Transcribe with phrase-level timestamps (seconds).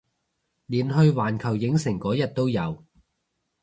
[0.65, 2.83] 連去環球影城嗰日都有